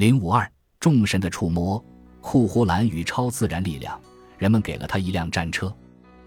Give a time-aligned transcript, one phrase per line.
[0.00, 1.84] 零五二众神的触摸，
[2.22, 4.00] 库胡兰与超自然力量。
[4.38, 5.70] 人们给了他一辆战车，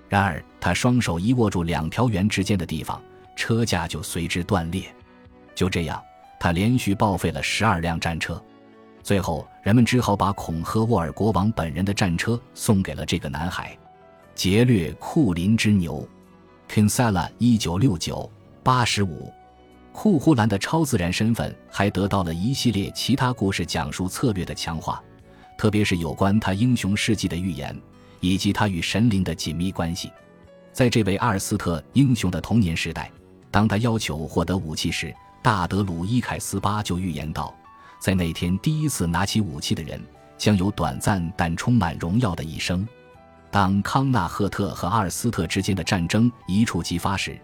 [0.08, 3.02] 然而他双手一握住两条圆之间的地方，
[3.36, 4.94] 车架就随之断裂。
[5.56, 6.00] 就这样，
[6.40, 8.40] 他连续报废了十二辆战车。
[9.02, 13.76] 最后，人们只好把孔赫沃尔国王本人的战车送给了这个男孩——
[14.36, 16.08] 劫掠库林之牛。
[16.70, 18.32] Kinsella，一九六九
[18.62, 19.34] 八十五。
[19.94, 25.02] 库呼兰的超自然身份还得到了一系列其他故事讲述策略的强化，
[25.58, 27.80] 特别是有关他英雄事迹的预言。
[28.20, 30.10] 以及他与神灵的紧密关系，
[30.72, 33.12] 在这位阿尔斯特英雄的童年时代，
[33.52, 37.54] 当他要求获得武器时，大德鲁伊凯斯巴就预言道，
[38.00, 40.02] 在那天第一次拿起武器的人
[40.38, 42.88] 将有短暂但充满荣耀的一生。
[43.52, 47.38] 当康纳赫特和阿尔斯特之间的战争一触即发时，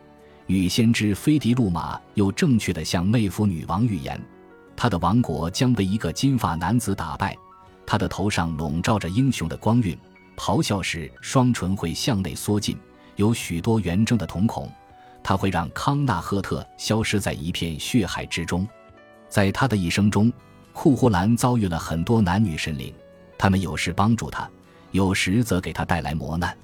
[0.52, 4.20] 女先知菲迪路马又正确地向妹夫女王预言，
[4.76, 7.38] 她的王国将被一个金发男子打败，
[7.86, 9.96] 他的头上笼罩着英雄的光晕。
[10.36, 12.76] 咆哮时，双唇会向内缩进，
[13.16, 14.68] 有许多圆睁的瞳孔。
[15.22, 18.68] 他会让康纳赫特消失在一片血海之中。
[19.28, 20.34] 在他的一生中，
[20.74, 22.92] 库胡兰遭遇了很多男女神灵，
[23.38, 24.50] 他们有时帮助他，
[24.94, 26.58] 有时则给他带来磨难。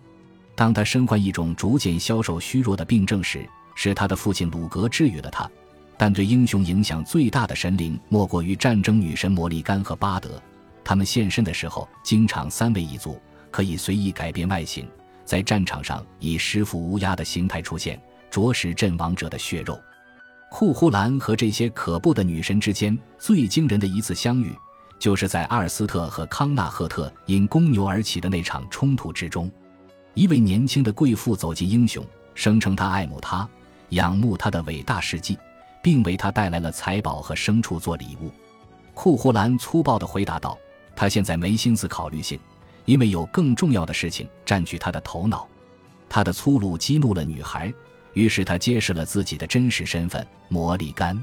[0.56, 5.48] 当他身患一种逐渐消瘦虚弱的病症时，是他的父亲鲁格治愈了他。
[5.98, 10.42] 但对英雄影响最大的神灵，莫过于战争女神摩利甘和巴德。
[10.84, 13.22] 他们现身的时候，经常三位一组。
[13.52, 14.86] 可以随意改变外形，
[15.24, 17.98] 在战场上以师傅乌鸦的形态出现，
[18.30, 19.80] 啄食阵亡者的血肉。
[20.52, 24.54] 库呼兰和这些可怖的女神之间最惊人的一次相遇，
[25.00, 29.50] 就是在阿尔斯特和康纳赫特因公牛而起的那场冲突之中。
[30.16, 33.48] 一位年轻的贵妇走进英雄，声称她爱慕他，
[33.90, 35.38] 仰慕他的伟大事迹，
[35.82, 38.32] 并为他带来了财宝和牲畜做礼物。
[38.94, 40.58] 库胡兰粗暴地回答道
[40.96, 42.40] ：“他现在没心思考虑性。”
[42.86, 45.48] 因为有更重要的事情占据他的头脑，
[46.08, 47.74] 他的粗鲁激怒了女孩，
[48.14, 51.20] 于是他揭示了自己的真实身份——魔力干。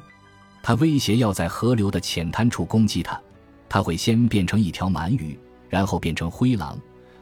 [0.60, 3.20] 他威胁要在河流的浅滩处攻击他，
[3.68, 5.38] 他会先变成一条鳗鱼，
[5.68, 6.76] 然后变成灰狼，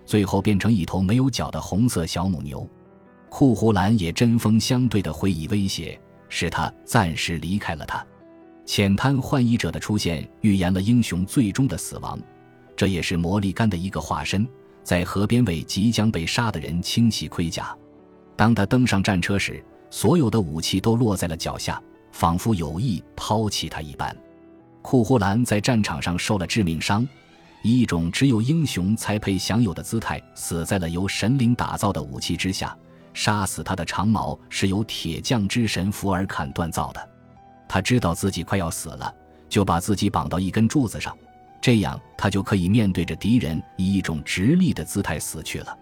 [0.07, 2.67] 最后变成一头没有角的红色小母牛。
[3.31, 5.99] 库胡兰也针锋相对地回以威胁，
[6.29, 8.05] 使他暂时离开了他。
[8.67, 12.19] 浅滩幻疑者的出现预言了英雄最终的死亡。
[12.77, 14.47] 这也是魔力干的一个化身，
[14.83, 17.75] 在河边为即将被杀的人清洗盔甲。
[18.37, 21.81] 当他登上战车时，所有的武器都落在了脚下，
[22.11, 24.15] 仿佛有意抛弃他一般。
[24.83, 27.07] 库胡兰在战场上受了致命伤，
[27.63, 32.77] 以一种只有英雄才配享有的姿态死在了由神灵打造的武器之下。
[33.13, 37.09] 杀死他的长矛是由铁匠之神福尔坎锻造的。
[37.69, 39.15] 他知道自己快要死了，
[39.49, 41.17] 就把自己绑到一根柱子上。
[41.61, 45.79] 这样，他就可以面对着敌人，以一种直立的姿态死去了。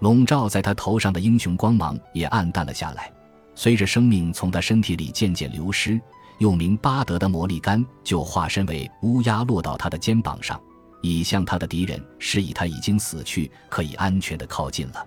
[0.00, 3.10] 笼罩在他头上的英雄光芒也暗淡了下来，
[3.54, 6.00] 随着生命从他身体里渐渐流失，
[6.38, 10.60] 又名巴德的魔力杆就化身为乌鸦，落到他的肩膀上，
[11.02, 15.06] 以向他的敌人示意他已经死去，可以安全的靠近了。